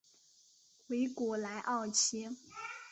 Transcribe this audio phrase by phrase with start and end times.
[0.87, 2.27] 维古莱奥齐。